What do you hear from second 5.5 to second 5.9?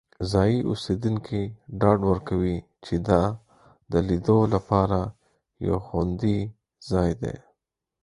یو